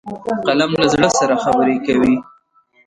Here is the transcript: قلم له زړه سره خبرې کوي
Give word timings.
قلم 0.45 0.71
له 0.79 0.85
زړه 0.93 1.09
سره 1.19 1.35
خبرې 1.43 1.77
کوي 1.85 2.15